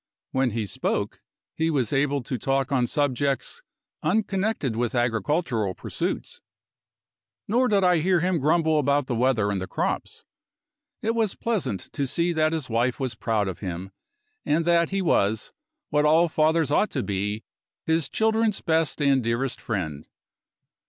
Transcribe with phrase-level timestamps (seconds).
[0.31, 1.21] When he spoke,
[1.53, 3.61] he was able to talk on subjects
[4.01, 6.41] unconnected with agricultural pursuits;
[7.47, 10.23] nor did I hear him grumble about the weather and the crops.
[11.03, 13.91] It was pleasant to see that his wife was proud of him,
[14.43, 15.53] and that he was,
[15.91, 17.43] what all fathers ought to be,
[17.85, 20.07] his children's best and dearest friend.